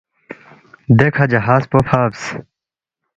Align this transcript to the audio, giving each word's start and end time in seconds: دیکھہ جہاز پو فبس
دیکھہ 0.99 1.25
جہاز 1.31 1.63
پو 1.71 1.79
فبس 1.89 2.21